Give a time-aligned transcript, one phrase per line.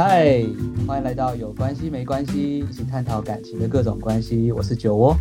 [0.00, 0.44] 嗨，
[0.86, 4.52] 欢迎来到有关系没关系，一起探讨感情的各种关系。
[4.52, 5.16] 我是酒窝，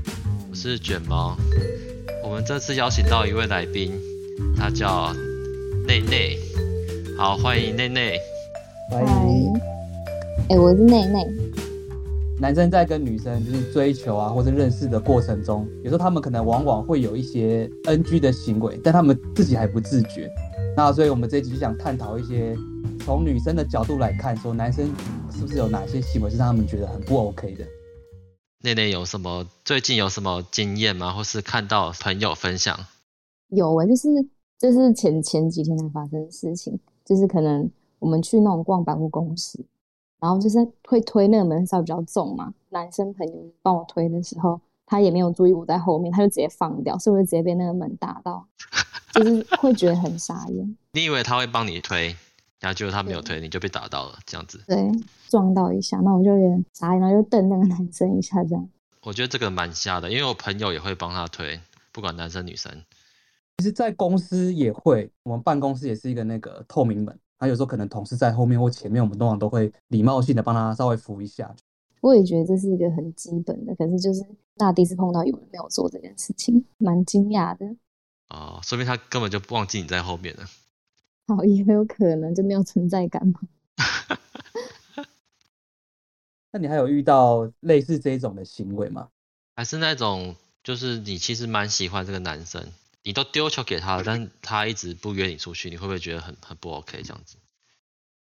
[0.51, 1.35] 我是卷毛。
[2.23, 3.91] 我们这次邀请到一位来宾，
[4.55, 5.11] 他叫
[5.87, 6.37] 内内。
[7.17, 8.19] 好，欢迎内内。
[8.91, 9.51] 欢迎。
[10.49, 11.25] 哎、欸，我是内内。
[12.39, 20.29] 男生在跟女生就是追求啊，或者认识的过程中，有时候他们可能往往会有一些 NG 的行为，但他们自己还不自觉。
[20.75, 22.55] 那所以我们这一集就想探讨一些。
[23.07, 24.85] 从女生的角度来看，说男生
[25.31, 27.65] 是不是有哪些行为是让他们觉得很不 OK 的？
[28.63, 31.13] 内内有什么最近有什么经验吗？
[31.13, 32.77] 或是看到朋友分享？
[33.47, 34.09] 有啊，就是
[34.59, 39.65] 就是前前几天才发生的事情，就是可能我们去那种逛百货公司，
[40.19, 48.45] 然后就是会推那个门稍微比较重嘛，男生朋友帮我推的时候，他也没有注意我在后面，他就直接放掉，是不是直接被那个门打到？
[49.13, 50.75] 就是会觉得很傻眼。
[50.91, 52.13] 你以为他会帮你推？
[52.59, 54.63] 然后结果他没有推，你就被打到了，这样子。
[54.67, 54.91] 对，
[55.29, 58.69] 撞到一下，那我就有点傻，然后就瞪那个男生一下，这样。
[59.03, 61.59] 我觉得这个蛮瞎的，因为我朋友也会帮他推，
[61.91, 62.71] 不管男生女生。
[63.57, 71.55] 其实，在公司也会，我们办公室也是一个那个透明门，他有时候可能同事在后面或前面，我们通常都会礼貌性的帮他稍微扶一下。
[72.01, 74.23] 我也觉得这是一个很基本的，可是就是
[74.57, 77.65] 大第一次碰到有人没有做这件事情，蛮惊讶的。
[78.29, 80.43] 哦，说明他根本就不忘记你在后面了。
[81.27, 83.41] 好，也有可能就没有存在感吗？
[86.51, 89.09] 那你还有遇到类似这种的行为吗？
[89.55, 92.65] 还是那种，就是你其实蛮喜欢这个男生，
[93.03, 97.35] 你都丢球给他了，但他一直不约你出去，你会不会觉得很很不 OK 这样子？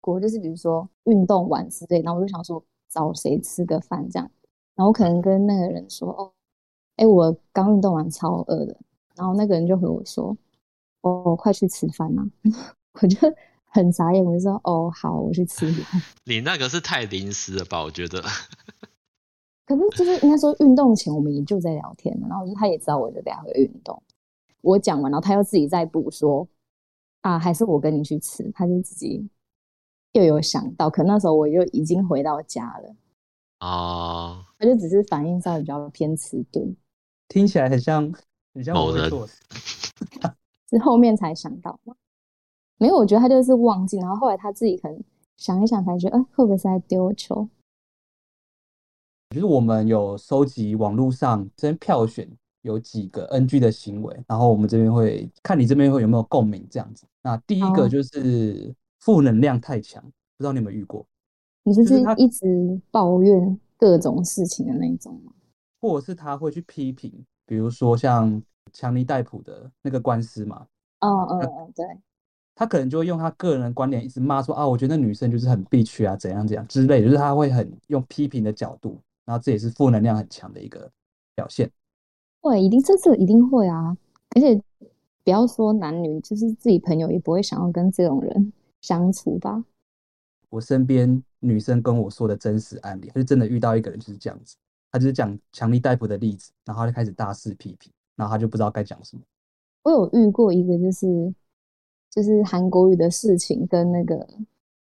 [0.01, 4.29] 我就是比如说运动完之类，然后我就想说找谁吃个饭这样，
[4.75, 6.31] 然后我可能跟那个人说，哦，
[6.97, 8.77] 哎，我刚运动完超饿的，
[9.15, 10.37] 然后那个人就回我说，
[11.01, 12.29] 哦，快去吃饭呐。
[12.93, 13.17] 我就
[13.65, 15.65] 很傻眼，我就说：“哦，好，我去吃。
[16.25, 17.81] ”你那个是太临时了吧？
[17.81, 18.21] 我觉得。
[19.65, 24.01] 可是就是应该说，运动前我们也就在聊天了，然后就他也知道我就等下会运动。
[24.59, 26.47] 我讲完，然后他又自己再补说
[27.21, 29.29] ：“啊，还是我跟你去吃。”他就自己
[30.11, 32.95] 又有想到，可那时候我就已经回到家了。
[33.61, 34.45] 哦。
[34.59, 36.75] 他就只是反应稍微比较偏迟钝，
[37.29, 38.13] 听起来很像
[38.53, 39.41] 很像我会做事。
[40.69, 41.95] 是后面才想到吗？
[42.81, 45.03] 没有，我觉得他就是忘记，然后后来他自己可能
[45.37, 47.47] 想一想，才觉得，哎，会不会是在丢球？
[49.29, 52.27] 就是我们有收集网络上这边票选
[52.63, 57.05] 有几个 NG 的行为，然后我们这边会看你这边会有没有共鸣这样子。
[57.21, 61.05] 那第一个就是负能量太强，不知道你有没有遇过？
[61.61, 65.31] 你就是一直抱怨各种事情的那种吗？
[65.79, 67.13] 或者是他会去批评，
[67.45, 68.41] 比如说像
[68.73, 70.65] 强尼戴普的那个官司嘛？
[71.01, 71.85] 哦哦哦，对。
[72.53, 80.87] 他可能就会用他个人的观点一直骂说啊，我觉得那女生就是很必须啊，怎样怎样之类，就是他会很用批评的角度，然后这也是负能量很强的一个
[81.33, 81.71] 表现。
[82.41, 83.97] 会，一定这次一定会啊，
[84.35, 84.61] 而且
[85.23, 89.63] 不要说男女，就是自己朋友也不会想要跟这种人相处吧。
[90.49, 94.55] 我身边女生跟我说的真实案例，就是真的遇到一个人就是这样子，
[94.91, 99.23] 他就是讲强力逮捕的例子，然后他就开始大肆批评，然后他就不知道该讲什么。
[99.83, 101.33] 我有遇过一个就是。
[102.11, 104.27] 就是韩国语的事情跟那个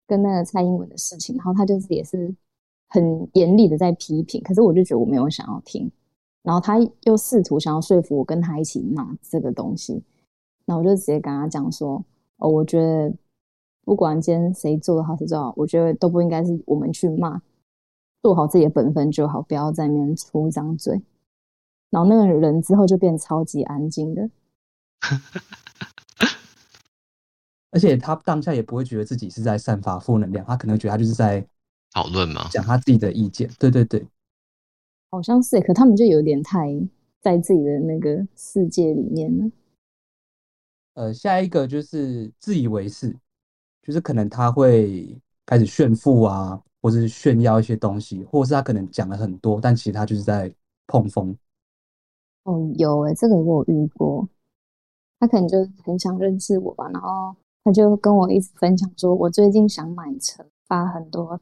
[0.08, 2.36] 跟那个蔡英文的事情，然后他就是也是
[2.90, 5.90] 很严厉的在批评，可是我就觉得我没有想要听，
[6.42, 10.04] 然后他又试图想要说服我跟他一起骂这个东西，
[10.66, 12.04] 那我就直接跟他讲说，
[12.38, 13.14] 哦，我觉得
[13.86, 17.42] 不管今天谁做的好谁做好，我觉得都不应该是我们去骂，
[18.24, 21.02] 做好自己的本分就好，不要在那边出一张嘴。
[21.92, 24.30] 然后那个人之后就变超级安静的。
[27.72, 31.46] 而且他当下也不会觉得自己是在散发负能量，他可能觉得他就是在
[31.94, 33.50] 讨论嘛，讲他自己的意见。
[33.58, 34.06] 对对对，
[35.10, 36.68] 好像是，可他们就有点太
[37.22, 39.52] 在自己的那个世界里面了。
[40.96, 43.16] 呃，下一个就是自以为是，
[43.82, 50.54] 就是可能他会开始炫富啊，或是炫耀一些东西，或是他可能讲了很多，但其实他就是在
[50.88, 51.34] 碰风。
[52.44, 54.28] 哦，有诶，这个我有遇过，
[55.20, 57.34] 他可能就很想认识我吧，然后。
[57.64, 61.40] 他就跟我一直分享说，我最近想买车，发很多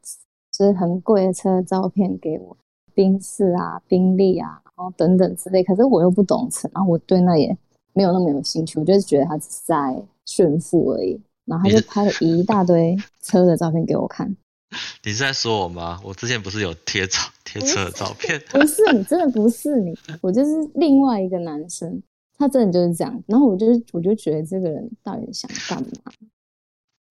[0.51, 2.57] 就是很贵的车的照片给我，
[2.93, 5.63] 宾士啊、宾利啊，然后等等之类。
[5.63, 7.57] 可是我又不懂车，然后我对那也
[7.93, 11.19] 没有那么有兴趣，我就是觉得他只是在炫富而已。
[11.45, 14.35] 然后他就拍了一大堆车的照片给我看。
[15.03, 15.99] 你是在说我吗？
[16.03, 18.39] 我之前不是有贴照贴车的照片？
[18.51, 22.03] 不是你，真的不是你，我就是另外一个男生。
[22.39, 26.11] 他真的就是这样，然后我就我就觉得这个人到底想干嘛？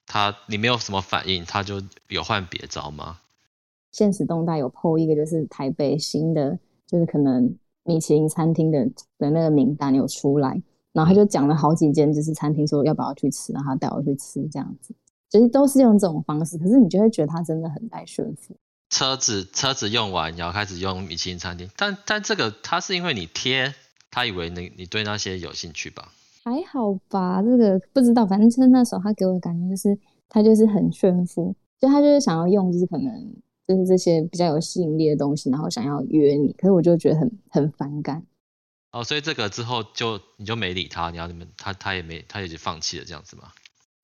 [0.07, 3.21] 他你没有什么反应，他就有换别招吗？
[3.93, 7.55] 现实动态有 PO 一个，就是台北新的，就是可能
[7.85, 8.87] 米其林餐厅的
[9.19, 14.95] 的那个名单有出来，然后他就讲了好几间，就是餐厅说要不要去吃，然后他带我去吃这样子，
[15.29, 18.57] 其实都是用这种方式，可是你就会觉得他真的很带炫富。
[18.89, 23.75] 车子车子用完，然后开始用米其林餐厅，但但这个他是因为你贴，
[24.11, 26.13] 他以为你你对那些有兴趣吧？
[26.45, 33.35] 还好吧，这个不知道，反正就是那时候他给我的感觉就是他就是很炫富，就他就是想要用，就是可能
[33.67, 38.25] 就是这些比较有吸引力的东西，然后想要约你，可是我就觉得很很反感。
[38.93, 43.49] 哦，所以这个之后就你就没理他，你要你们他他也没他也就放弃了这样子吗？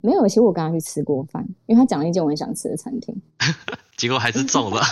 [0.03, 3.19] 没有，其实我跟他去吃过饭，因为他讲了一间我很想吃的餐厅，
[3.97, 4.83] 结果还是中了。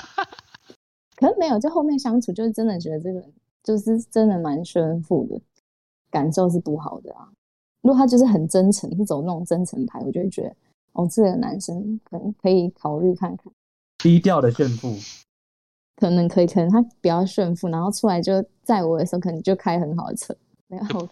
[1.17, 3.23] 可是没有，就后面相处就是真的觉得这个
[3.63, 5.41] 就是真的蛮炫富的，
[6.11, 7.29] 感受是不好的啊。
[7.83, 10.55] 如果他就是很真诚，是走那种真诚牌，我就会觉得
[10.93, 13.53] 哦，这个男生可能可以考虑看看。
[13.99, 14.97] 低调的炫富，
[15.97, 20.37] 可能可以，可能他比较炫富，然后出来就载我的时候，可能就开很好的车。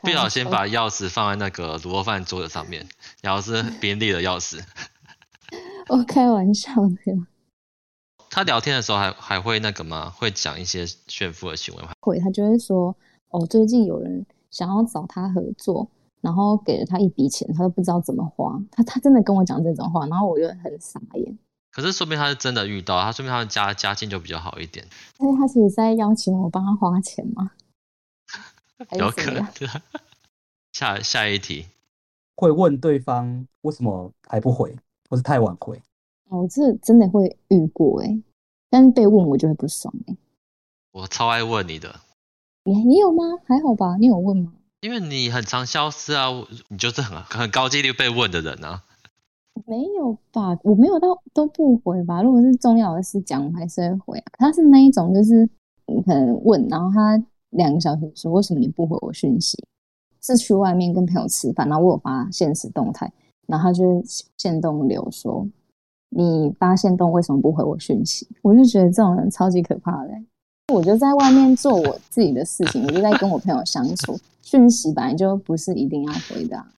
[0.02, 2.87] 不小心把钥匙放在那个卤肉饭桌子上面，
[3.20, 4.58] 然后是宾利的钥匙。
[5.88, 7.26] 我开玩笑的呀。
[8.31, 10.09] 他聊天的时候还还会那个吗？
[10.09, 11.91] 会讲一些炫富的行为吗？
[12.00, 12.97] 会，他就会说
[13.31, 15.88] 哦，最近有人想要找他合作，
[16.21, 18.59] 然后给了他一笔钱，他都不知道怎么花。
[18.71, 21.38] 他他真的跟我讲这种话，然后我就很傻眼。
[21.73, 24.87] 可是说明他是真的遇到，他说明他的家家境就比较好一点。
[25.19, 27.50] 但是他其实在邀请我帮他花钱吗？
[28.99, 29.47] 有可能。
[30.73, 31.67] 下下一题，
[32.37, 34.76] 会问对方为什么还不回，
[35.09, 35.83] 或是太晚回。
[36.31, 38.23] 哦，这真的会遇过哎，
[38.71, 40.17] 但是被问我就会不爽哎。
[40.93, 41.94] 我超爱问你的。
[42.65, 43.23] 你你有吗？
[43.44, 44.55] 还好吧，你有问吗？
[44.81, 46.29] 因为你很常消失啊，
[46.69, 48.82] 你就是很很高几率被问的人啊。
[49.67, 52.23] 没有吧，我没有到都不回吧。
[52.23, 54.33] 如果是重要的事讲，我还是会回啊。
[54.38, 55.49] 他是那一种，就是
[55.87, 57.23] 你可能问，然后他。
[57.50, 59.59] 两个小时说，为什么你不回我讯息？
[60.23, 63.12] 是去外面跟朋友吃饭，然后我有发现实动态，
[63.49, 64.00] 然后他就
[64.37, 65.44] 限动留说，
[66.11, 68.29] 你发现动为什么不回我讯息？
[68.43, 70.11] 我就觉得这种人超级可怕的。
[70.73, 76.73] 我就在外面做我自己的事情，我就在跟我朋友相处，讯息本来就不是一定要回的啊。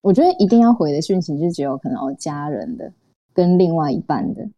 [0.00, 2.92] 我觉得一定要回的讯息就只有可能我家人的
[3.32, 4.48] 跟另外一半的。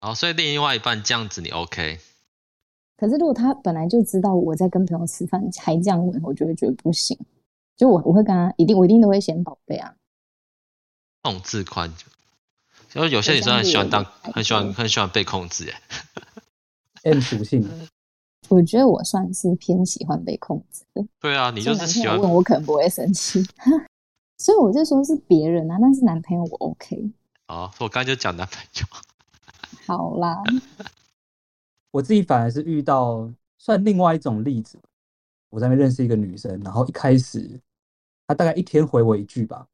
[0.00, 1.98] 哦，所以另外一半这样子你 OK？
[2.96, 7.18] 可是，如果他本来就知道我在跟朋友吃饭，还这样问，我就会觉得不行。
[7.76, 9.94] 就我，我会跟他一定，我一定都会嫌宝贝啊。
[11.22, 11.92] 控制狂，
[12.94, 15.68] 因为有些女生很喜欢当，很喜欢，很喜欢被控制。
[15.70, 15.80] 哎，
[17.10, 17.68] M 属性。
[18.48, 21.04] 我觉得我算是偏喜欢被控制的。
[21.18, 23.42] 对啊，你就是喜欢问我，可能不会生气。
[24.38, 27.10] 所以我就说是别人啊，但是男朋友我 OK。
[27.48, 28.86] 哦，我刚才就讲男朋友。
[29.86, 30.42] 好啦。
[31.90, 34.78] 我自己反而是遇到算另外一种例子，
[35.50, 37.58] 我在那边认识一个女生，然后一开始
[38.26, 39.66] 她大概一天回我一句吧，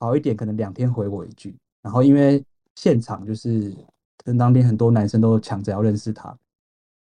[0.00, 2.42] 好一点可能两天回我一句，然后因为
[2.74, 3.74] 现场就是
[4.24, 6.36] 跟当天很多男生都抢着要认识他，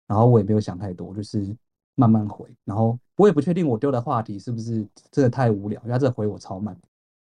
[0.08, 1.56] 然后我也没有想太多，就是
[1.96, 6.76] 慢慢回，然后我也不确定我丢的话题是不是真的太无聊，因为他这回我超慢，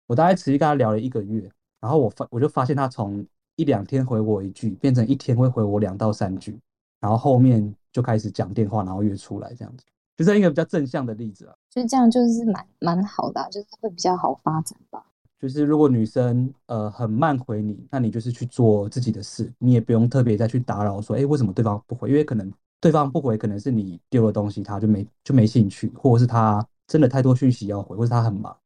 [0.06, 1.50] 我大概持续跟他聊了一个月，
[1.80, 3.26] 然后我发我就发现他从
[3.56, 6.58] 一两天回我一句，变成一天会回我两到三句。
[7.00, 9.84] 然后后面就开始讲电话，然后约出来这样子，
[10.16, 11.54] 就是一个比较正向的例子啊。
[11.70, 15.06] 就这样，就是蛮蛮好的，就是会比较好发展吧。
[15.40, 22.08] 就是如果女生呃很慢回你，那你就是去做自己的事，你也不用特别再去打扰说，哎，为什么对方不回？
[22.08, 28.56] 因为可能对方不回，可能是你丢了东西，他就没就没兴趣，或者是他真的太多讯息要回，或者他很忙。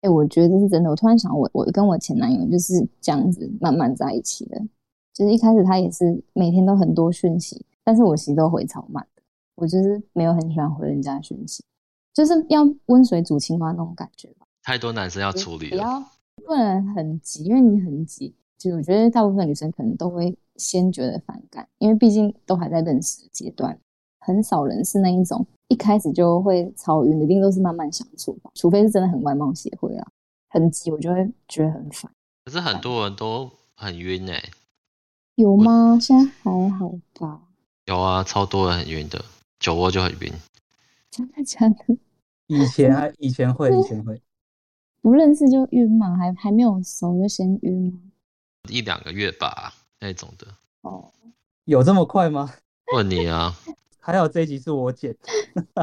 [0.00, 0.88] 哎，我觉得是真的。
[0.88, 4.58] 我突然想我，我跟我前男友就是这样子慢慢在一起的。
[5.12, 9.22] 就是一开始他也是每天都很多讯息，但是我其实都回超慢的。
[9.56, 11.64] 我就是没有很喜欢回人家讯息，
[12.14, 14.46] 就是要温水煮青蛙那种感觉吧。
[14.68, 16.04] 太多男生要处理了，不要
[16.44, 23.80] 不能很急，因为你很急，其实我觉得大部分女生可能都会先觉得反感，因为毕竟都还在认识阶段，
[24.20, 28.50] 很少人是那一种一开始就会超晕的，一定都是慢慢相处吧。
[28.56, 30.06] 除非是真的很外貌协会啊，
[30.50, 32.12] 很急我就会觉得很烦。
[32.44, 34.50] 可是很多人都很晕哎、欸。
[35.36, 35.98] 有吗？
[35.98, 37.40] 现在还好吧？
[37.86, 39.24] 有啊，超多人很晕的，
[39.58, 40.30] 酒窝就很晕。
[41.10, 41.96] 真的假的？
[42.48, 44.20] 以前啊以前会以前会，
[45.08, 46.16] 不认识就晕嘛？
[46.16, 47.98] 还还没有熟就先晕吗？
[48.68, 50.46] 一两个月吧，那种的。
[50.82, 51.10] 哦，
[51.64, 52.52] 有这么快吗？
[52.94, 53.54] 问你啊，
[53.98, 55.16] 还好这一集是我剪。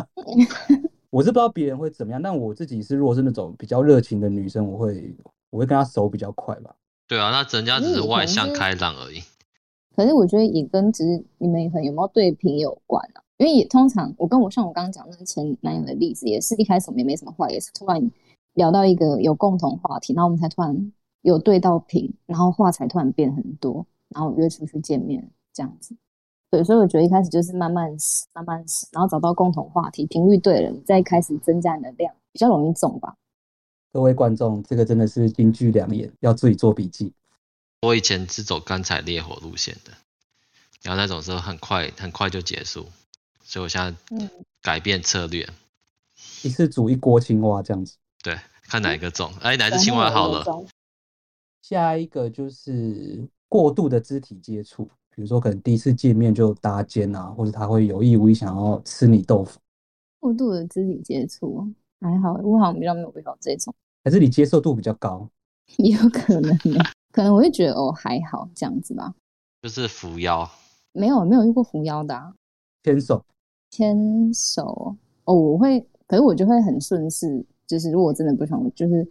[1.10, 5.16] 我是不知道别人会怎么样，但我自己是，如果是那种比较热情的女生，我会
[5.50, 6.76] 我会跟她熟比较快吧。
[7.08, 9.22] 对啊，那人家只是外向开朗而已。
[9.96, 13.24] 可是我觉得也跟只是你们可能有没有对频有关啊？
[13.38, 18.12] 因为也通常我跟我像我刚刚讲那个前男友的例子，也是一开始我们也没什么话，也是突然
[18.56, 25.96] 聊到一个有共同话题，然后我们才突然有对到频，然后话才突然变很多，然后约出去见面这样子。
[26.50, 33.16] 对，所以我觉得一开始就是慢慢试，慢慢试，然后找到共同话题，频率对了，你再开始增加你的量，比较容易中吧。
[33.92, 37.14] 各位观众，这个真的是金句良言，要自己做笔记。
[37.82, 39.92] 我以前是走干柴烈火路线的，
[40.82, 42.86] 然后那种时候很快很快就结束，
[43.44, 44.30] 所以我现在
[44.62, 45.54] 改变策略，嗯、
[46.44, 47.98] 一次煮一锅青蛙这样子。
[48.26, 50.44] 对，看哪一个重，哎、嗯，哪只青蛙好了。
[51.62, 59.60] 下一个就是过度的肢体接触，比如说可能第一次见面就搭肩啊，或者他会有意无意想要吃你豆腐。
[60.20, 63.72] 过度的肢体接触还好，我好像比较没有遇到这种。
[64.04, 65.30] 还是你接受度比较高，
[65.78, 66.84] 也 有可能呢。
[67.12, 69.14] 可能我会觉得哦还好这样子吧。
[69.62, 70.50] 就是扶腰，
[70.94, 72.34] 没有没有遇过扶腰的啊。
[72.84, 73.24] 牵手，
[73.70, 79.08] 牵手哦，我会，可是我就会很顺势，就是如果真的不想，就是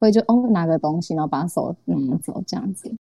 [0.00, 2.94] 会就哦拿个东西，然后把手拿走这样子。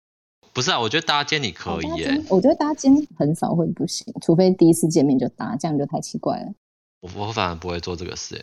[0.53, 2.23] 不是啊，我觉得搭肩你可以耶。
[2.29, 6.53] 我觉得搭肩很少会不行，除非第一次见面就搭，这样就太奇怪了。
[7.01, 8.41] 我我反而不会做这个事，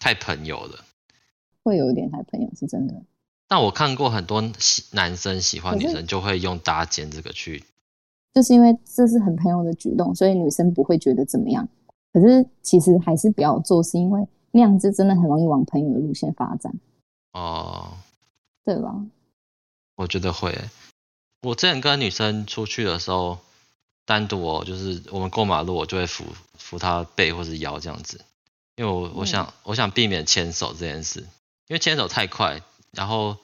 [0.00, 0.84] 太朋友了。
[1.62, 2.94] 会有一点太朋友是真的，
[3.46, 7.62] 但我看过很多喜男生喜欢女生就会用搭肩这个去，
[8.34, 11.68] 就是因为这是很朋友的举动，所以女生不会觉得怎么样。
[12.12, 16.72] 可是其实还是不要做，是因为那样子真的很容易往朋友的路线发展。
[17.32, 17.96] 哦，
[18.64, 18.94] 对吧？
[19.96, 20.56] 我觉得会。
[21.42, 23.38] 我之前跟女生出去的时候，
[24.06, 26.24] 单独哦，就是我们过马路，我就会扶
[26.56, 28.20] 扶她背或是腰这样子，
[28.76, 31.26] 因为我我想、嗯、我想避免牵手这件事。
[31.68, 33.36] 因为牵手太快，然后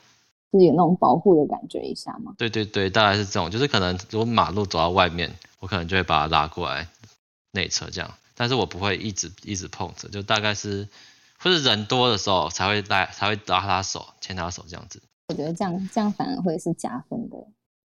[0.52, 2.34] 就是有那种保护的感觉一下嘛。
[2.36, 6.88] 对对对，大概是这种，就是可能如果马路走到外面，我可能就会把她拉过来
[7.52, 10.88] 内侧这样，但是我不会一直一直碰着，就大概是
[11.38, 15.02] 或者人多的时候才会拉才会拉他手牵他手这样子。
[15.28, 17.36] 我觉得这样这样反而会是加分的，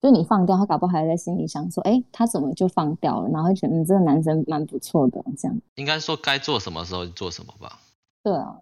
[0.01, 3.29] 就你放掉他，搞不好还在心里想说，哎，他怎么就放掉了？
[3.29, 5.59] 然后会觉得你这个男生蛮不错的这样。
[5.75, 7.79] 应该说该做什么时候就做什么吧。
[8.23, 8.59] 对啊。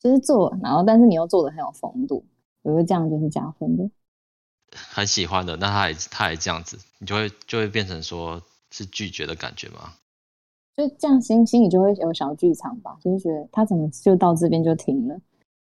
[0.00, 2.26] 就是做，然后但是你又做的很有风度，
[2.62, 3.88] 我觉得这样就是加分的。
[4.74, 9.94] 很喜欢的，那他也他也这样子，你就会就会变成说是拒绝的感觉吗？
[10.76, 15.16] 就这样心心里就会有小剧场吧，就是觉得他怎么就到这边就停了，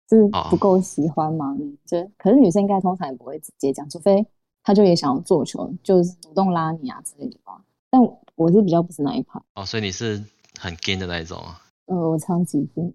[0.07, 1.57] 就是不够喜欢吗？
[1.59, 4.27] 哦、就可是女生应该通常也不会直接讲，除非
[4.63, 7.63] 他就也想要做球，就是主动拉你啊之类的吧。
[7.91, 8.03] 但
[8.35, 10.23] 我是比较不是那一派哦，所以你是
[10.59, 11.59] 很 gay 的那一种啊？
[11.87, 12.93] 呃，我超级 gay。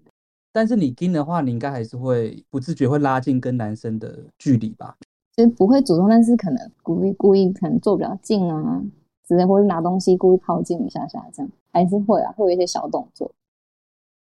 [0.52, 4.96] 但是你跟的话，你应该还是会不自觉会拉近跟男生的距离吧？
[5.34, 8.80] 其实不会主动，但是可能故意故意可能坐比较近啊，
[9.26, 13.30] 之类或者拿东西故意靠近一下下，这样还是会啊，会有一些小动作。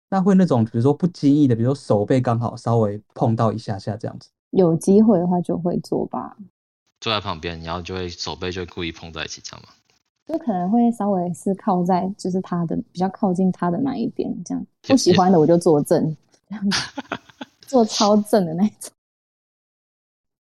[0.09, 4.29] 那会那种比如说不经意的，比如说手背刚好稍微碰到一下下这样子。
[4.51, 6.35] 有机会的话就会做吧。
[6.99, 9.69] 坐在旁边，然后就会手背就会故意碰在一起，这样吗？
[10.25, 16.15] 就可能会稍微是靠在，就是他的比较靠近他的那一边，这样不喜欢的我就坐正，
[16.47, 16.79] 这样子
[17.61, 18.91] 坐超正的那种。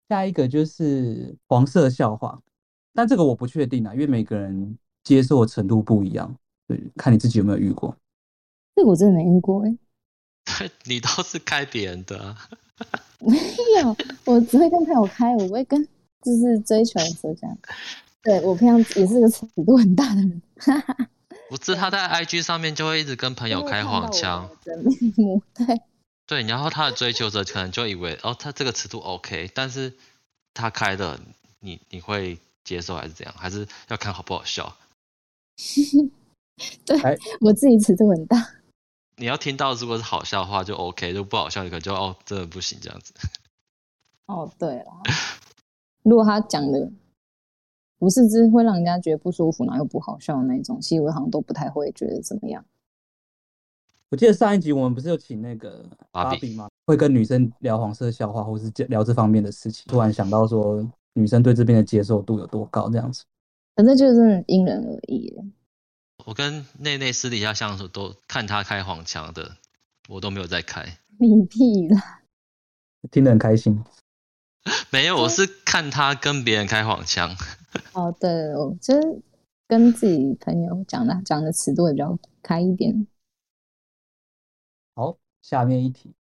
[0.09, 2.41] 下一个就是黄色笑话，
[2.95, 6.35] 但这个我不确定啊，因为每个人接受的程度不一样，
[6.69, 7.97] 对，看你自己有没有遇过。
[8.77, 10.71] 这个我真的没遇过哎、欸。
[10.85, 12.49] 你都是开别人的、啊？
[13.21, 13.37] 没
[13.81, 15.83] 有，我只会跟朋友开，我不会跟
[16.23, 17.59] 就是追求者这样。
[18.23, 20.43] 对，我平常也是个尺度很大的人，
[21.49, 24.75] 不是他在 IG 上面就会一直跟朋友开黄腔，对
[26.27, 29.93] 对，然后他的追求者可能就以为哦，他这个尺度 OK，但是
[30.53, 31.21] 他开的
[31.61, 33.35] 你你会接受还是怎样？
[33.37, 34.77] 还是要看好不好笑？
[36.85, 36.97] 对，
[37.41, 38.55] 我自己尺度很大，
[39.17, 43.15] 你要听到如果是好笑的话就 OK，如果不好笑你可能就哦，真的不行这样子。
[44.27, 45.03] 哦，对了，
[46.03, 46.91] 如果他讲的。
[47.97, 50.79] 不是，只是会让人家觉得不舒服，然后又不好笑的那种。
[50.79, 52.63] 其实我好像都不太会觉得怎么样。
[54.11, 56.69] 我记得上一集我们不是有请那个芭比吗？
[56.87, 59.87] 会跟女生聊黄色笑话，或是聊这方面的事情。
[59.87, 63.25] 突然想到说，女生对这边的接受度有多高这样子。
[63.75, 65.35] 反正就是因人而异。
[66.27, 69.57] 我跟内内私底下相处都看他开黄腔的，
[70.09, 70.99] 我都没有在开。
[71.19, 72.23] 你屁啦！
[73.11, 73.85] 听得很开心。
[74.91, 77.37] 没有，我是看他跟别人开黄腔。
[77.93, 79.23] 哦，对，我就是
[79.67, 83.07] 跟自己朋友讲的，讲的尺度也比较开一点。
[84.95, 86.15] 好，下面一题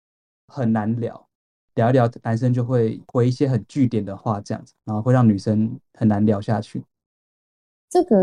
[0.48, 1.28] 很难聊，
[1.76, 6.84] 聊一聊，男生就会回一些很句点的话，这样子，然后会让女生很难聊下去。
[7.90, 8.16] 这个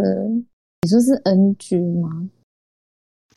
[0.82, 2.30] 你说是 NG 吗？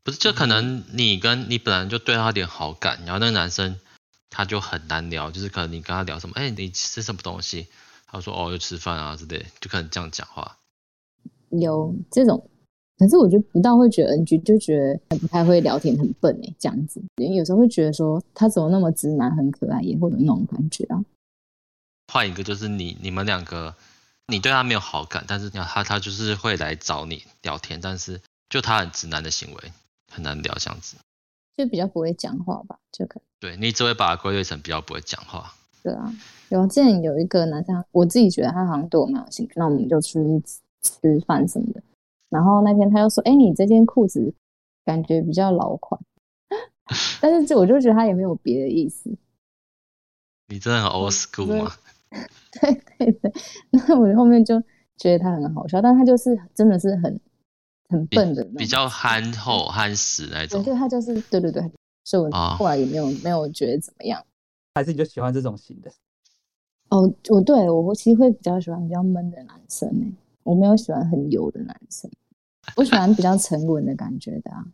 [0.03, 3.79] 不是，就可能你跟你本来就对他有点好感，然后那个男生
[4.29, 7.67] 他就很难聊，就是可能你跟他聊什么，哎，你吃什么东西？
[8.07, 10.57] 他说哦，就吃饭啊之类，就可能这样讲话。
[11.49, 12.50] 有这种。
[13.01, 17.01] 可是我觉得不到会觉得 NG，就觉得还不太会聊天，很笨哎，这样子。
[17.15, 21.03] 因为有时候会觉得说他怎么那么直男，很可爱，也会有那种感觉啊。
[22.13, 23.73] 换一个就是你，你们两个，
[24.27, 29.71] 你对他没有好感，但是他他就是会来找你聊天，但是就他很直男的行为
[30.13, 30.95] 很难聊，这样子。
[31.57, 33.23] 就比较不会讲话吧，就可能。
[33.39, 35.51] 对，你只会把它归类成比较不会讲话。
[35.81, 36.13] 对啊，
[36.49, 40.45] 有之前有一个男生，我自己觉得他好像对我蛮有兴趣，那我们就出去
[40.83, 41.81] 吃饭什么的。
[42.31, 44.33] 然后那天他又说：“哎，你这件裤子
[44.83, 46.01] 感觉比较老款。”
[47.21, 49.15] 但是这我就觉得他也没有别的意思。
[50.47, 51.71] 你真的很 old school 吗？
[52.59, 53.33] 对 对对，
[53.69, 54.59] 那我后面就
[54.97, 57.19] 觉得他很好笑，但他就是真的是很
[57.87, 60.61] 很笨的，比较憨厚憨实那种。
[60.63, 61.61] 对，他就是对对对，
[62.03, 64.21] 所以我后来也没有、哦、没有觉得怎么样。
[64.75, 65.91] 还是你就喜欢这种型的？
[66.89, 72.11] 哦，我对我其实会比较喜欢比较闷的男生诶，我没有喜欢很油的男生。
[72.77, 74.65] 我喜欢比较沉稳的感觉的啊，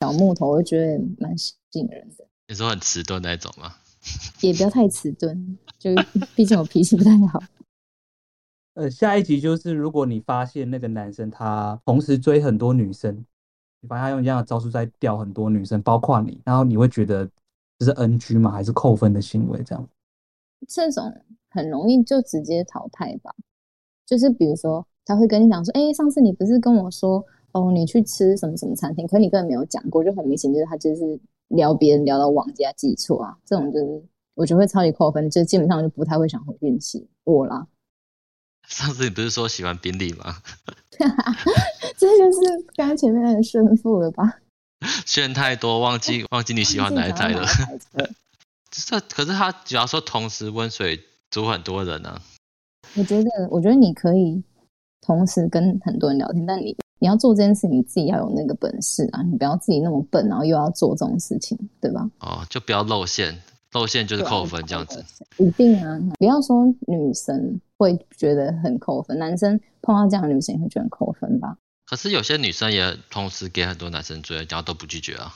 [0.00, 2.26] 小木头我觉得蛮吸引人的。
[2.48, 3.74] 你说很迟钝那种吗？
[4.42, 5.90] 也不要太迟钝，就
[6.34, 7.42] 毕竟我脾气不太好。
[8.74, 13.24] 呃，下一集就是如果你发现那个男生他同时追很多女生，
[13.80, 17.28] 你发现他用一样的招数在钓很多女生，包括你，然后你会觉得
[17.78, 18.50] 这是 NG 吗？
[18.50, 19.62] 还是扣分的行为？
[19.62, 19.88] 这样？
[20.68, 21.12] 这种
[21.50, 23.34] 很容易就直接淘汰吧。
[24.06, 24.86] 就是比如说。
[25.04, 29.06] 他会跟你讲说：“哎，上次你不是跟我说，哦，你去吃什么什么餐厅？
[29.06, 31.18] 可你根本没有讲过，就很明显就是他就是
[31.48, 34.02] 聊别人聊到忘记啊、记错啊，这种就是
[34.34, 37.66] 我觉得会超级扣分，就基本上就不太会想回运气我啦。
[38.68, 40.36] ”上次你不是说喜欢宾利吗？
[41.98, 44.38] 这就是刚才前面那个胜负了吧？
[45.04, 47.44] 炫太多，忘记忘记你喜欢哪一台了。
[48.70, 50.98] 这可是他只要说同时温水
[51.30, 52.22] 煮很多人呢、啊。
[52.96, 54.42] 我觉得，我觉得你可以。
[55.02, 59.20] 同时跟很多人聊天，但你你要做这件事，你自己要有那个本事啊！
[59.24, 62.08] 你不要自己那么笨，然后又要做这种事情，对吧？
[62.20, 63.36] 哦，就不要露馅，
[63.72, 65.04] 露馅就是扣分这样子。
[65.38, 66.00] 一定啊！
[66.16, 71.56] 不要说女生会觉得很扣分，男生碰到这样的女生也会觉得很扣分吧？
[71.84, 75.34] 可是有些女生也同时给很多男生追，然后都不拒绝啊。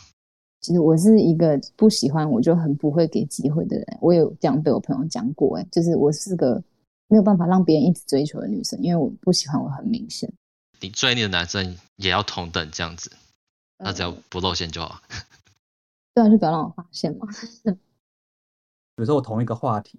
[0.61, 6.63] 其实我是一个不喜欢我就很不会给机会的人，我有这样被我朋友讲过，哎，就是我是个。
[7.09, 10.33] 没有办法让别人一直追求的女生，因为我不喜欢我很明显。
[10.81, 13.11] 你追你的男生也要同等这样子，
[13.79, 15.01] 那只要不露馅就好。
[16.15, 17.27] 对啊，就不要让我发现嘛。
[18.97, 19.99] 比如说我同一个话题，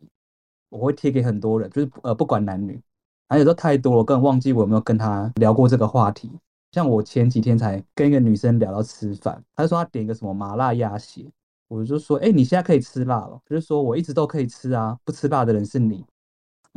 [0.69, 2.81] 我会贴给很多人，就是呃不管男女，
[3.29, 6.31] 还有时候太多了，我根本忘记我有没有跟他聊过这个话题。
[6.73, 11.25] 像我前几天才跟一个女生聊到吃饭，她就说她点一个什么麻辣鸭血，
[11.67, 16.03] 我就说哎，你现在可以吃辣了，就是说我一直都可以吃啊，不吃辣的人是你。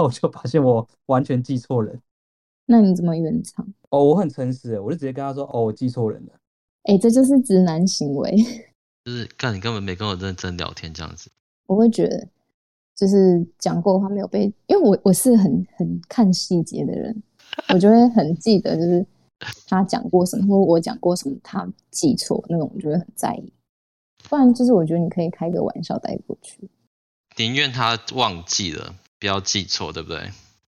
[0.02, 2.00] 我就发现我完全记错人，
[2.66, 3.66] 那你怎么圆场？
[3.90, 6.32] 哦，我很诚实，我就直接跟他说：“哦，我记错人了。”
[6.84, 8.30] 哎，这就是直男行为，
[9.04, 11.30] 就是干你根本没跟我认真聊天这样子。
[11.66, 12.28] 我会觉得，
[12.96, 17.22] 就是讲过的话没有被，因为我我是很很看细节的人，
[17.74, 19.04] 我就会很记得，就是
[19.66, 23.52] 他讲过什么，或我讲过什么，他记错那种，我就会很在意。
[24.28, 26.68] 不然就是我觉得你可以开个玩笑带过去，
[27.36, 28.94] 宁愿他忘记了。
[29.20, 30.30] 不要记错，对不对？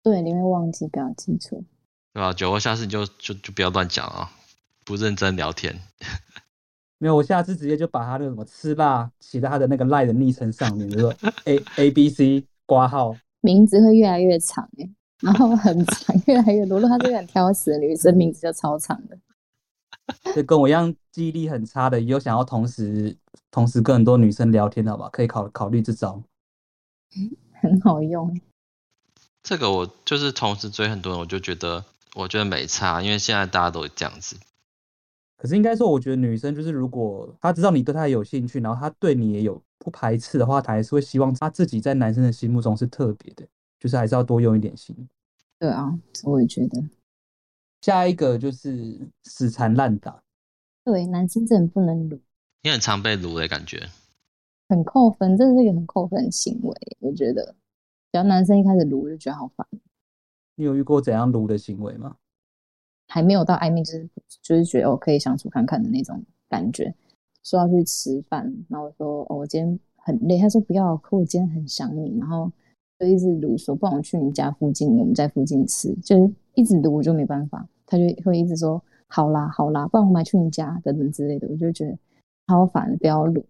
[0.04, 1.64] 对，你会忘记，不要记错，
[2.12, 2.34] 对吧？
[2.34, 4.32] 酒窝，下次你就就就不要乱讲啊，
[4.84, 5.80] 不认真聊天。
[6.98, 16.80] 没有，我下次直接就把他那个什么吃辣写在他的那个赖的昵称上面，就说 A A B C 挂号，名字会越来越长哎，然后很长，越来越多。
[16.80, 19.18] 如果他是个很挑食的女生，名字就超长的。
[20.36, 23.16] 就跟我一样记忆力很差的，有想要同时
[23.50, 25.10] 同时跟很多女生聊天的，好吧？
[25.10, 26.22] 可以考考虑这招。
[27.62, 28.42] 很好用，
[29.44, 34.36] 这个我就是同时追很多人，我就觉得我觉得没差，因为现在大家都这样子。
[35.38, 43.48] 可是应该说，我觉得女生就是如果她知道你对她有兴趣，然后她对你也有不排斥的话，她还是会希望她自己在男生的心目中是特别的，
[43.80, 44.96] 就是还是要多用一点心。
[45.58, 46.84] 对啊，我也觉得。
[47.82, 50.22] 下一个就是死缠烂打。
[50.84, 52.20] 对，男生真的不能撸。
[52.62, 53.90] 你很常被撸的感觉。
[54.72, 56.74] 很扣分，这是一个很扣分的行为。
[57.00, 57.54] 我觉得，
[58.14, 59.68] 只要男生一开始撸，就觉得好烦。
[60.56, 62.16] 你有遇过怎样撸的行为吗？
[63.10, 64.10] 还没有到暧昧，就是
[64.42, 66.96] 就是觉得我可以相处看看的那种感觉。
[67.44, 72.50] 说要去吃饭，然后我说哦，我今天很累，他说不要，可我今天很想你，然后
[72.98, 81.98] 就一直撸说，不然我去你家附近，我们在附近吃，就是一直撸我就没办法，他就会一直说好啦好啦，不然我们去你家等等之类的，我就觉得
[82.48, 83.44] 好烦，不要卢，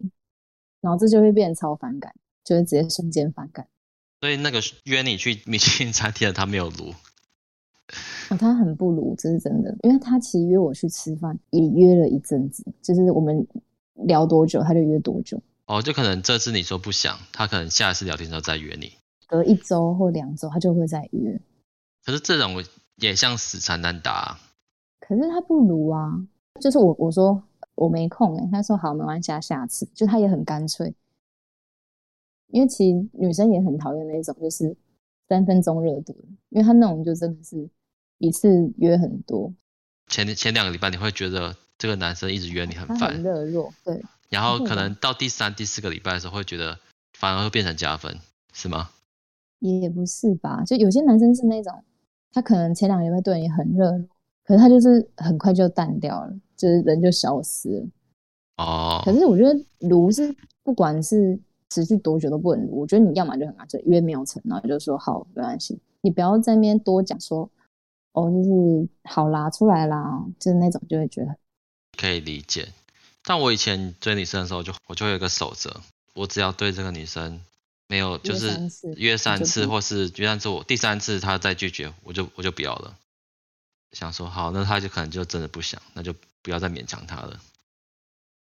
[0.81, 2.13] 然后这就会变超反感，
[2.43, 3.67] 就会直接瞬间反感。
[4.19, 6.93] 所以那个约你去米其林餐厅的他没有撸。
[8.29, 13.45] 哦，他很不卢，这是真的，因为他其实约我去吃饭也约了一阵子，就是我们
[13.95, 15.41] 聊多久他就约多久。
[15.65, 18.93] 哦，就可能这次你说不想，他可能下一次聊天的时候再约你。
[19.27, 21.39] 隔一周或两周他就会再约。
[22.05, 22.63] 可是这种
[22.95, 24.39] 也像死缠烂打。
[24.99, 26.25] 可是他不卢啊，
[26.61, 27.43] 就是我我说
[27.75, 30.95] 我没空哎，他说好没关系，下次就他也很干脆。
[32.47, 34.75] 因为其实女生也很讨厌那种就是
[35.27, 36.15] 三分钟热度，
[36.49, 37.69] 因为他那种就真的是。
[38.23, 39.51] 一次约很多，
[40.05, 43.99] 前前两个礼拜你会觉得这个男生一直约你很烦，很热络，对。
[44.29, 46.77] 然后可能到第三、第四个礼拜的时候，会觉得
[47.17, 48.19] 反而会变成加分，
[48.53, 48.91] 是吗？
[49.57, 51.83] 也不是吧，就有些男生是那种，
[52.31, 54.07] 他可能前两个礼拜对你很热络，
[54.45, 57.87] 可是他就是很快就淡掉了，就是人就消失了。
[58.57, 59.01] 哦。
[59.03, 67.49] 可是我觉得卢是不管是持续多久都不能卢，我觉得你要么就很干脆约没有成，然后就说好没关系，你不要在那边多讲说。
[68.13, 71.33] 哦，就是好啦，出来啦，就是那种就会觉得
[71.97, 72.67] 可以理解。
[73.23, 75.79] 但我以前追女生的时候就，就我就会有一个守则，
[76.13, 77.39] 我只要对这个女生
[77.87, 82.97] 没有就是约三次，或是约三次我第三次她再拒绝，我就我就不要了。
[83.93, 87.37] 想说好，那她就可能就真的不想，那就不要再勉强他了。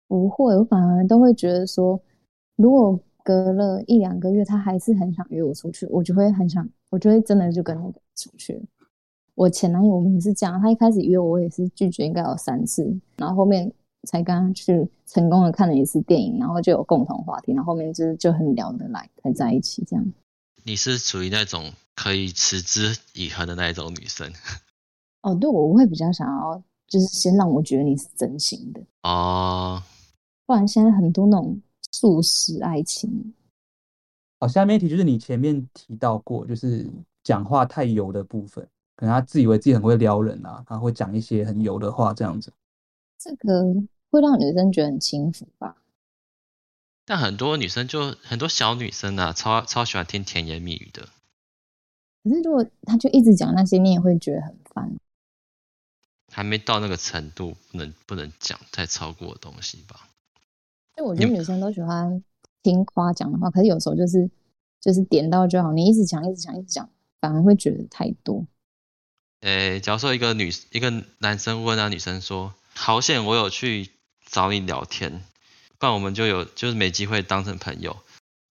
[0.08, 2.00] 不会，我反而都会觉得说，
[2.56, 8.62] 如果隔了一两个月，他还是很想约我出去，我就会很想，我就会真的就跟那个出去。
[9.36, 12.84] 我前男友我们也是这样，他一开始约我，我也是拒绝，应该有三次，
[13.18, 13.72] 然后后面
[14.04, 20.06] 才跟他去成功的看了一次电影，然后就有共同话题，然后后面就是就很聊得来，才在一起这样。
[20.64, 24.32] 你是属于那种可以持之以恒的那一种女生？
[25.24, 26.62] 哦，对，我会比较想要，
[26.94, 29.84] 就是先让我觉得你是真心的啊，
[30.46, 31.60] 不然现在很多那种
[31.92, 33.34] 素食爱情。
[34.40, 36.88] 好，下面一题就是你前面提到过，就是
[37.24, 38.64] 讲话太油的部分。
[38.96, 42.54] 可能他自以为自己很会撩人啊，他会讲一些很油的话，这样子。
[43.18, 43.64] 这个
[44.12, 45.78] 会让女生觉得很轻浮吧？
[47.06, 51.10] 但很多女生就很多小女生啊，超超喜欢听甜言蜜语的。
[52.24, 54.96] 可是如果他就一直讲那些，你也会觉得很烦。
[56.34, 60.10] 还没到那个程度，不能不能讲太超过的东西吧？
[60.98, 62.24] 就我觉得女生都喜欢
[62.62, 64.30] 听夸奖的话，可是有时候就是
[64.82, 66.90] 就是点到就好，你一直讲一直讲一直讲，
[67.22, 68.46] 反而会觉得太多。
[69.42, 73.90] 诶，假如说一个女一个男生问那女生说：“好险我有去
[74.26, 75.22] 找你聊天，
[75.78, 77.98] 不然我们就有就是没机会当成朋友。”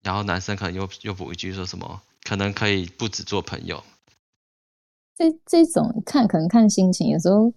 [0.01, 3.83] 然后男生可能又又补一句说什么：“可能可以不止做朋友。”
[5.15, 7.53] 这这种看可能看心情，有时候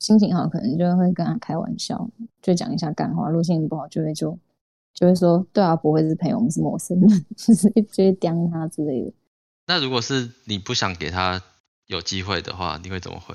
[0.00, 2.10] 心情好可能就会跟他开玩笑，
[2.42, 4.36] 就讲一下干话；如果心情不好就会就
[4.92, 7.08] 就会说：“对啊，不会是朋友，我们是陌生人。
[7.36, 9.12] ”就是就会刁他之类的。
[9.68, 11.40] 那如果是你不想给他？
[11.86, 13.34] 有机会的话，你会怎么回？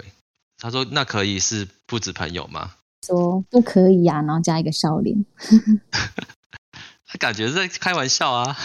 [0.57, 2.71] 他说：“那可以是不止朋友吗？”
[3.05, 5.25] 说不可以呀、啊，然后加一个笑脸。
[7.05, 8.55] 他感觉在开玩笑啊。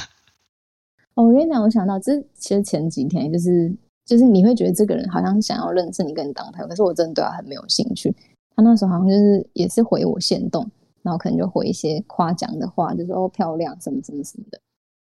[1.14, 3.74] 哦，我跟你讲，我想到这其实前几天就是
[4.10, 8.12] 就是你会觉得这个人好像想要认识你，跟你当朋友，可是我真的对他很没有兴趣。
[8.56, 10.68] 他那时候好像就是也是回我限动，
[11.02, 14.60] 然后可能就回一些夸奖的话，就说哦漂亮什么什么什么的，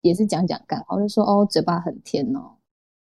[0.02, 2.52] 也是讲讲干，我就说哦嘴巴很甜哦。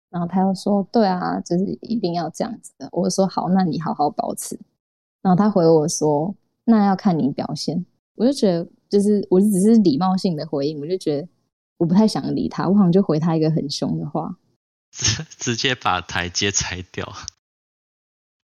[0.09, 4.59] 然后他又说：“对啊，就是一定要这样子的。”我说：“好，那你好好保持。”
[5.23, 11.27] 然后他回我说：“那要看你表现。”我就觉得，就是我只是礼貌性的回应，我就觉得
[11.77, 14.37] 我不太想理他，我好像就回他一个很凶的话，
[14.91, 17.11] 直 直接把台阶拆掉。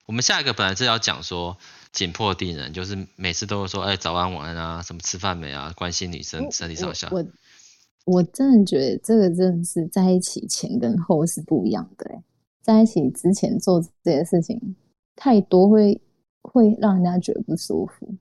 [0.05, 1.57] 我们下一个本来是要讲说
[1.91, 7.07] 紧迫盯人，就是每次都会说：“哎，早安晚安啊，什么吃饭没啊？”关心女生身体上下。
[7.11, 7.25] 我我
[8.05, 12.21] 我真的觉得这个真的是在一起前跟后是不一样的哎，
[12.61, 14.75] 在一起之前做这些事情
[15.15, 16.01] 太多会
[16.41, 18.13] 会让人家觉得不舒服。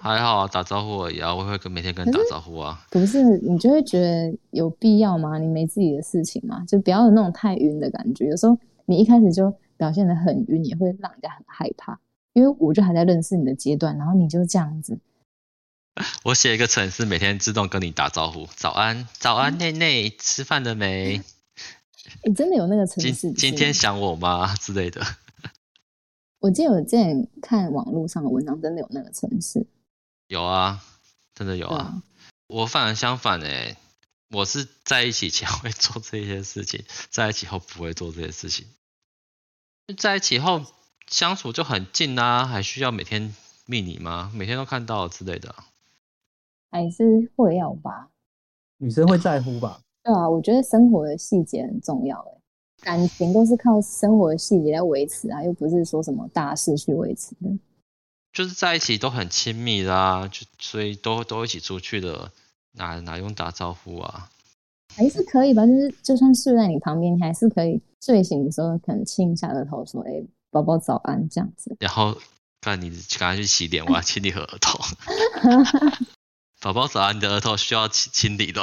[0.00, 2.86] 还好啊，打招呼而已啊，我会跟每天跟人打招呼啊。
[2.90, 5.38] 不是你就会觉得有必要吗？
[5.38, 6.64] 你没自己的事情吗？
[6.68, 8.26] 就不要有那种太晕的感觉。
[8.26, 11.98] 有时候你一开始就表现的很晕，也会让人家很害怕。
[12.34, 14.98] 因为我就还在认识你的阶段，然后你就这样子。
[16.24, 21.22] 我写一个程式，每天自动跟你打招呼，早安，早安，内内，吃饭了没？
[22.24, 23.14] 你真的有那个程式？
[23.14, 24.54] 今今天想我吗？
[24.60, 25.00] 之类的。
[26.40, 29.66] 我记得我之前看网络上的文章，真的有那个程式。
[30.28, 30.82] 有啊，
[31.34, 32.02] 真的有啊。
[32.48, 33.76] 我反而相反哎，
[34.30, 38.66] 我是在一起前会做这些事情，在一起后不会做这些事情。
[39.96, 40.64] 在一起后
[41.08, 43.34] 相处就很近啊，还需要每天
[43.66, 44.32] 密你吗？
[44.34, 45.54] 每天都看到之类的，
[46.70, 48.08] 还是会要吧？
[48.78, 49.80] 女生会在乎吧？
[50.02, 52.40] 对啊，我觉得生活的细节很重要哎，
[52.82, 57.58] 感情都是靠生活的细节来维持啊，又不是说什么大事去维持的。
[58.36, 62.30] 就是在一起都很亲密啦，就所以都都一起出去的，
[62.72, 64.28] 哪哪用打招呼啊？
[64.94, 71.74] 还是可以吧，就是就算睡在你旁边，你还是可以睡醒的时候可能亲一下额头，说：“哎，宝宝早安。”这样子。
[71.80, 72.14] 然后，
[72.66, 74.78] 那你赶快去洗脸，我要亲你额头。
[76.60, 78.62] 宝宝早安，你的额头需要清清理的。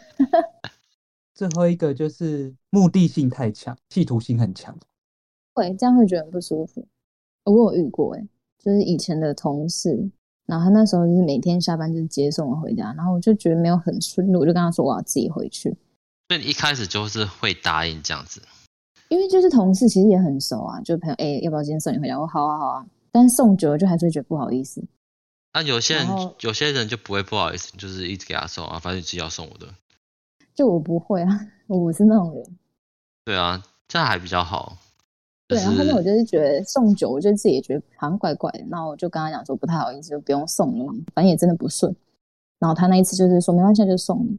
[1.36, 4.78] 最后一个就是目的性太强，企图心很强。
[5.52, 6.88] 会这样会觉得很不舒服。
[7.44, 8.26] 我有遇过哎。
[8.64, 10.10] 就是以前的同事，
[10.46, 15.76] 然后他那时候就是每天下班就是接送我回家，然后我就觉得没有很顺路，我就跟他说我要自己回去。
[16.28, 18.40] 所以你一开始就是会答应这样子？
[19.08, 22.18] 因为就是同事其实也很熟啊，就朋友哎，要不要今天送你回家？
[22.18, 24.82] 我好啊好啊，但是送久了就还是会觉得不好意思。
[25.52, 26.06] 那、啊、有些人
[26.40, 29.66] 有些人就不会不好意思，就是一直给他送啊，反正你自己要送我的。
[30.54, 31.28] 就我不会啊，
[31.66, 32.56] 我不是那种人。
[33.24, 34.78] 对啊，这样还比较好。
[35.52, 38.64] 对，然后后面我就是觉得送酒，我就自己也觉得好像怪怪的。
[38.70, 41.94] 然后我就跟他讲说不太好意思，就不用送了，反正也真的不顺。
[42.58, 44.38] 然后他那一次就是说没关系，就送你。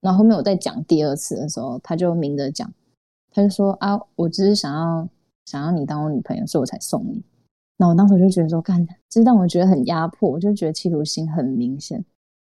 [0.00, 2.72] 然后后面我再讲第二次的时候，他就明着讲，
[3.30, 5.08] 他就说啊，我只是想要
[5.44, 7.22] 想要你当我女朋友，所以我才送你。
[7.76, 12.04] 那我当时就觉得说，干，其实让我觉得很压迫，我就觉得企图心很明显，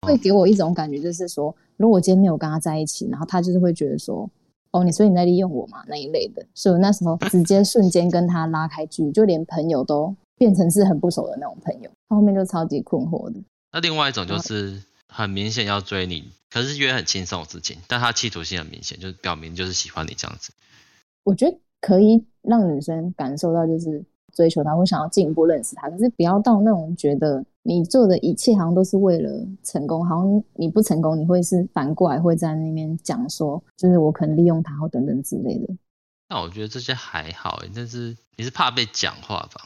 [0.06, 4.28] 会给我一种感觉，就是说，如果我今天没有跟他在一起，然后他就是会觉得说。
[4.72, 11.90] 哦，你所以你在利用我嘛，那一类的，所以我那时候直接瞬间跟他拉开距离，就连朋友都变成是很不熟的那种朋友。
[12.08, 13.38] 他后面就超级困惑的。
[13.70, 20.52] 那另外一种就是很明显要追你，可是约很轻松的事情，但他企图性很明显，就是表明就是喜欢你这样子。
[21.24, 24.02] 我觉得可以让女生感受到，就是
[24.32, 27.44] 追求他，或想要进一步认识他，可是不要到那种觉得。
[27.64, 29.30] 你做的一切好像都是为了
[29.62, 35.72] 成功，好像你不成功，你会是反过来会在那边讲说，就是我可能利用他或等等之类的。
[36.28, 39.60] 那我觉得这些还好，但是你是怕被讲话吧？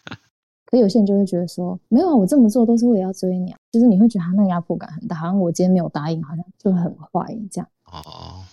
[0.70, 7.68] 可有些人就会觉得说，没有啊，我这么做都是为了要追你啊，就是你会觉得他那个压迫感很大，好像我今天没有答应，好像就很坏这样。
[7.86, 8.44] 哦。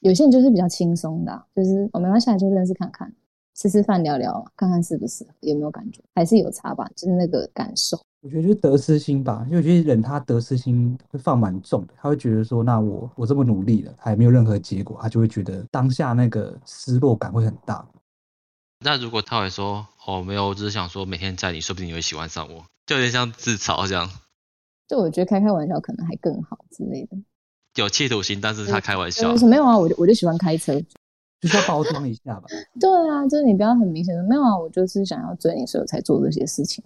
[0.00, 3.10] 有些人就是比较轻松的，就是我们要下来就认识看看，
[3.54, 8.00] 吃吃饭聊聊，看看是不是有没有感觉，还是有差吧，就是那个感受。
[8.22, 17.86] 我觉得就是得失心吧，因为有些人他得失心会放蛮重的，他会觉得说，那我我这么努力了，还没有任何结果，他就会觉得当下那个失落感会很大。
[18.84, 24.08] 那如果他会说，哦，没有，我只是想说每天在你，说不定你会喜欢上我，就有点像自嘲这样。
[24.88, 27.16] 就我觉得开开玩笑可能还更好之类的。
[27.76, 29.32] 有企图心，但是他开玩笑。
[29.32, 30.74] 就是没有啊，我就我就喜欢开车，
[31.40, 32.46] 就是要包装一下吧。
[32.78, 36.84] 对啊，就是你不要很明显的，没有啊，我就是想要追你，所以我才做这些事情。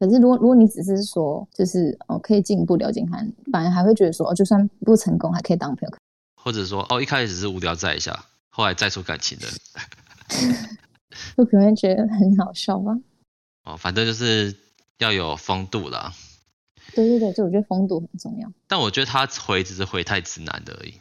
[0.00, 5.96] 可是，如果如果你只是说，就是哦，可以进一步了解看，反而还会觉得说，哦，就算不成功，还可以当朋友。
[6.42, 9.46] 或者说，哦，一开始只是无聊在一下，后来再出感情的，
[11.36, 12.92] 就可能觉得很好笑吧。
[13.64, 14.54] 哦，反正就是
[14.98, 16.12] 要有风度啦。
[16.94, 18.52] 对对对，就我觉得风度很重要。
[18.66, 20.94] 但我觉得他回只是回太直男的而已。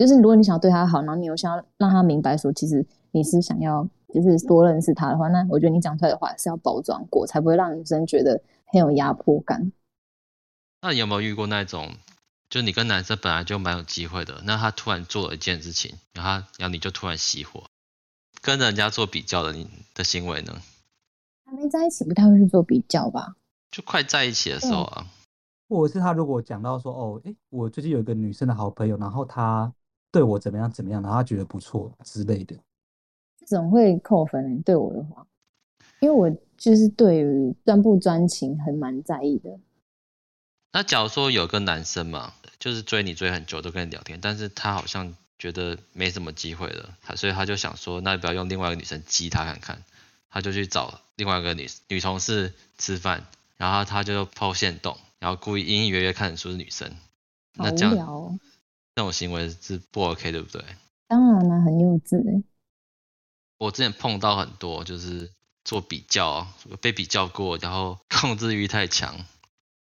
[0.00, 3.86] 就是如果你想要对他好，然后你又想要让他明白说，其实你是想要。
[4.12, 9.70] 就是多认识他的话，那我觉得你讲出来的话是要包装过，才不会让女生觉得很有压迫感。
[10.82, 11.92] 那你有没有遇过那种，
[12.48, 17.62] 就你跟男生本来就蛮有机会的，那他突然做了一件事情，然后然后你就突然熄火，
[18.42, 20.60] 跟人家做比较的你的行为呢？
[21.44, 23.36] 还没在一起，不太会去做比较吧？
[23.70, 25.06] 就快在一起的时候啊，
[25.68, 29.72] 或者是他如果讲到说，哦，诶，我最近有一个女生的好朋友，然后他
[30.12, 32.56] 对我怎么样怎么样，然后他觉得不错之类的。
[33.46, 35.26] 总会扣分，对我的话，
[36.00, 39.58] 因为我就是对于专不专情很蛮在意的。
[40.72, 49.82] 那假如说有个男生嘛，就是追你追很久都跟你聊天，但是他好像觉得没什么机会了，他所以他就想说，那要不要用另外一个女生激他看看？
[50.32, 56.94] 他就去找另外一个女女同事吃饭，然后他就 po 限动，然后故意隐隐约约看得出是女生。
[57.54, 58.38] 那这样，
[58.94, 60.64] 这种行为是不 OK 对不对？
[61.08, 62.42] 当然了，很幼稚哎。
[63.58, 65.30] 我之前碰到很多，就是
[65.64, 66.46] 做比较，
[66.80, 69.14] 被比较过，然后控制欲太强，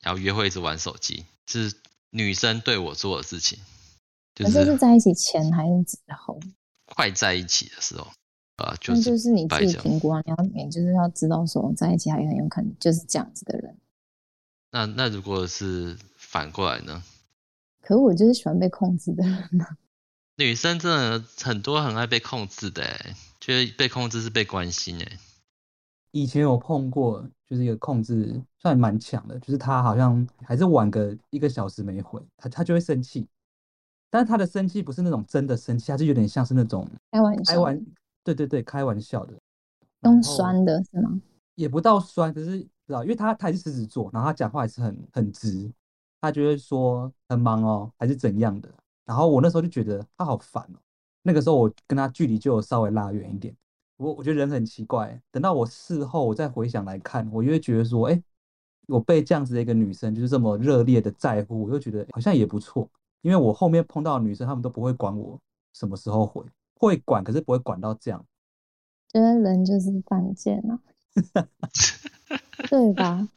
[0.02, 1.74] 然后约会一直玩手机，是
[2.10, 3.60] 女生对我做的事情。
[4.36, 6.40] 就是、这是在一起前还是之后？
[6.86, 8.08] 快在一起的时候，
[8.58, 13.78] 啊，就是就是你自己评估啊，你要你就是要知道说在一起还很有可能就是这样子的人。
[14.72, 17.04] 那那如果是反过来呢？
[17.90, 19.50] 可我就是喜欢被控制的人。
[20.38, 22.84] 女生真的很多很爱被控制的，
[23.40, 25.18] 觉得被控制是被关心诶。
[26.12, 33.28] 以前有碰过，就是一个控制算蛮强的，就是他好像还是晚个一个小时没回，他他就会生气。
[34.12, 37.86] 但是他的生气不是那种真的生气，他就有点像是那种开玩笑，开玩，
[38.24, 39.34] 对对对，开玩笑的，
[40.02, 41.20] 用酸的是吗？
[41.56, 45.72] 也不到酸，可是知道，因为他他还是狮子座，然后他讲话也是很很直，
[46.22, 48.70] 他就会说很忙哦，还是怎样的。
[49.06, 50.80] 然后我那时候就觉得他好烦哦。
[51.22, 53.56] 那个时候我跟他距离就有稍微拉远一点。
[53.98, 58.24] 我我觉得人很奇怪，等到我事后我再回想来看，我就会觉得说，哎，
[58.88, 62.90] 我被这样子的一个女生就是这么热烈的在乎，我就觉得好像也不错。
[63.22, 65.38] 因为我后面碰到的女生，她们都不会管我
[65.74, 68.26] 什么时候回，会管，可是不会管到这样。
[69.12, 70.80] 觉得人就是犯贱啊，
[72.70, 73.28] 对吧？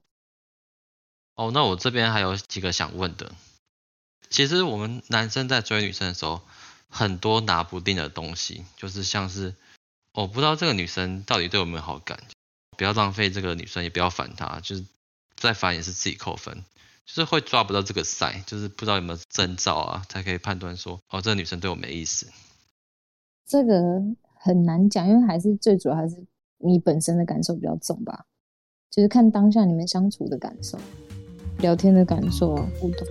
[1.34, 3.32] 哦，那我这边还有几个想问的。
[4.30, 6.40] 其实我们男生在追女生的时候，
[6.88, 9.54] 很多拿不定的东西，就是像是
[10.12, 12.22] 我不知道这个女生到底对我们有没有好感，
[12.76, 14.84] 不要浪费这个女生，也不要烦她，就是
[15.36, 16.64] 再烦也是自己扣分，
[17.04, 22.26] 就是会抓不到这个赛，就是不知道有没有征兆啊，才可以判断说哦，这个女生对我没意思。
[23.46, 24.00] 这个
[24.34, 26.24] 很难讲，因为还是最主要还是
[26.58, 28.24] 你本身的感受比较重吧，
[28.90, 30.78] 就是看当下你们相处的感受、
[31.62, 33.06] 聊天的感受啊，互动。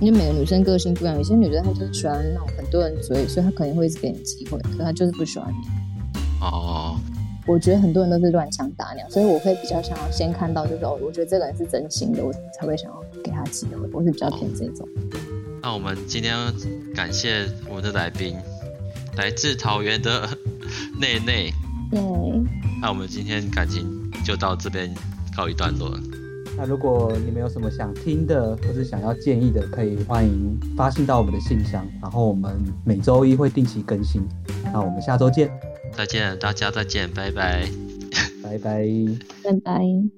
[0.00, 5.56] 因为每个女生个性不一样，有些女生她就是喜欢那种很多人追，所以她可能会一直给你机会，可她就是不喜欢你。
[6.40, 6.96] 哦，
[7.48, 13.88] 我觉得很多人都是乱枪打鸟，所以我会比较想要先看到就是哦，我觉得这个人是真心的，我才会想要给他机会。
[13.92, 14.88] 我是比较偏这种。
[15.60, 16.36] 那我们今天
[16.94, 18.36] 感谢我们的来宾，
[19.16, 20.28] 来自桃园的
[20.96, 21.52] 内内。
[21.90, 22.00] 对。
[22.80, 23.84] 那我们今天感情
[24.24, 24.94] 就到这边
[25.36, 25.98] 告一段落了。
[26.58, 34.20] 那如果你们有什么想听的，或是想要建议的，可以欢迎发信到我们的信箱，然后我们每周一会定期更新。
[34.72, 35.48] 那我们下周见，
[35.92, 37.68] 再见，大家再见，拜拜，
[38.42, 38.84] 拜拜，
[39.44, 40.17] 拜拜。